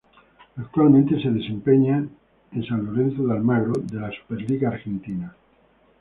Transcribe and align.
Actualmente 0.57 1.21
se 1.21 1.29
desempeña 1.29 2.03
en 2.53 2.65
San 2.65 2.83
Lorenzo 2.87 3.21
de 3.21 3.33
Almagro 3.33 3.73
de 3.73 3.99
la 3.99 4.09
Superliga 4.11 4.69
Argentina. 4.71 5.35